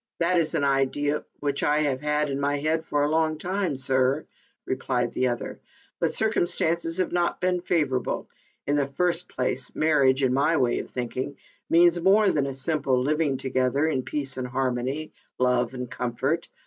"That 0.19 0.39
is 0.39 0.55
an 0.55 0.63
idea 0.63 1.25
which 1.41 1.61
I 1.61 1.81
have 1.81 2.01
had 2.01 2.31
in 2.31 2.39
my 2.39 2.59
mind 2.59 2.83
for 2.83 3.03
a 3.03 3.07
long 3.07 3.37
time, 3.37 3.77
sir," 3.77 4.25
replied 4.65 5.13
the 5.13 5.27
other; 5.27 5.59
"but 5.99 6.11
circumstances 6.11 6.97
have 6.97 7.11
not 7.11 7.39
been 7.39 7.61
favorable. 7.61 8.27
In 8.65 8.77
the 8.77 8.87
first 8.87 9.29
place, 9.29 9.75
marriage, 9.75 10.23
in 10.23 10.33
my 10.33 10.57
way 10.57 10.79
of 10.79 10.89
thinking, 10.89 11.37
means 11.69 12.01
more 12.01 12.31
than 12.31 12.47
a 12.47 12.53
simple 12.55 12.99
living 12.99 13.37
together 13.37 13.87
in 13.87 14.01
peace 14.01 14.37
and 14.37 14.47
harmony, 14.47 15.13
love 15.37 15.75
and 15.75 15.87
comfort. 15.87 16.47